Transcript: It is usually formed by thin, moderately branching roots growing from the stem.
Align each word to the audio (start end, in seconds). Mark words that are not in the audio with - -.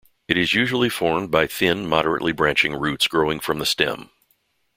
It 0.27 0.35
is 0.35 0.55
usually 0.55 0.89
formed 0.89 1.29
by 1.29 1.45
thin, 1.45 1.87
moderately 1.87 2.31
branching 2.31 2.73
roots 2.73 3.07
growing 3.07 3.39
from 3.39 3.59
the 3.59 3.67
stem. 3.67 4.09